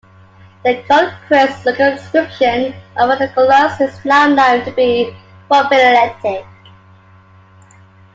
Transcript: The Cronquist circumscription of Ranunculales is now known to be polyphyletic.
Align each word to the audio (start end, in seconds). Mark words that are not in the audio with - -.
The 0.65 0.81
Cronquist 0.87 1.61
circumscription 1.61 2.73
of 2.97 3.07
Ranunculales 3.07 3.79
is 3.81 4.03
now 4.03 4.25
known 4.25 4.65
to 4.65 4.71
be 4.71 5.15
polyphyletic. 5.47 6.43